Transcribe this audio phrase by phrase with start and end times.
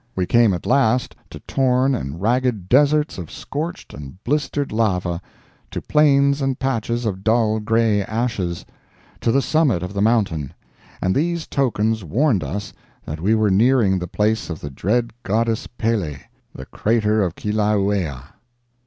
[0.15, 6.41] We came at last to torn and ragged deserts of scorched and blistered lava—to plains
[6.41, 10.55] and patches of dull gray ashes—to the summit of the mountain,
[11.03, 12.73] and these tokens warned us
[13.05, 16.17] that we were nearing the palace of the dread goddess Pele,
[16.51, 18.33] the crater of Kilauea.